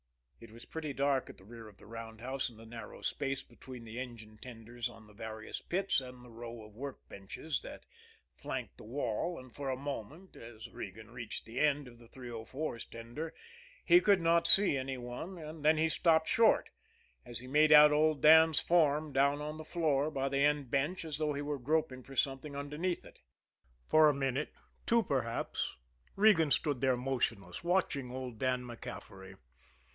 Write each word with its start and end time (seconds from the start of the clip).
It 0.39 0.49
was 0.51 0.65
pretty 0.65 0.93
dark 0.93 1.29
at 1.29 1.37
the 1.37 1.43
rear 1.45 1.67
of 1.67 1.77
the 1.77 1.85
roundhouse 1.85 2.49
in 2.49 2.57
the 2.57 2.65
narrow 2.65 3.03
space 3.03 3.43
between 3.43 3.83
the 3.83 3.99
engine 3.99 4.39
tenders 4.41 4.89
on 4.89 5.05
the 5.05 5.13
various 5.13 5.61
pits 5.61 6.01
and 6.01 6.25
the 6.25 6.31
row 6.31 6.63
of 6.63 6.73
workbenches 6.73 7.61
that 7.61 7.85
flanked 8.33 8.77
the 8.77 8.83
wall, 8.83 9.37
and 9.37 9.53
for 9.53 9.69
a 9.69 9.77
moment, 9.77 10.35
as 10.35 10.67
Regan 10.71 11.11
reached 11.11 11.45
the 11.45 11.59
end 11.59 11.87
of 11.87 11.99
the 11.99 12.07
304's 12.07 12.85
tender, 12.85 13.35
he 13.85 14.01
could 14.01 14.19
not 14.19 14.47
see 14.47 14.75
any 14.75 14.97
one 14.97 15.37
and 15.37 15.63
then 15.63 15.77
he 15.77 15.87
stopped 15.87 16.27
short, 16.27 16.71
as 17.23 17.37
he 17.37 17.45
made 17.45 17.71
out 17.71 17.91
old 17.91 18.23
Dan's 18.23 18.59
form 18.59 19.13
down 19.13 19.39
on 19.39 19.59
the 19.59 19.63
floor 19.63 20.09
by 20.09 20.27
the 20.27 20.39
end 20.39 20.71
bench 20.71 21.05
as 21.05 21.19
though 21.19 21.33
he 21.33 21.43
were 21.43 21.59
groping 21.59 22.01
for 22.01 22.15
something 22.15 22.55
underneath 22.55 23.05
it. 23.05 23.19
For 23.85 24.09
a 24.09 24.15
minute, 24.15 24.51
two 24.87 25.03
perhaps, 25.03 25.77
Regan 26.15 26.49
stood 26.49 26.81
there 26.81 26.97
motionless, 26.97 27.63
watching 27.63 28.09
old 28.09 28.39
Dan 28.39 28.63
MacCaffery. 28.65 29.35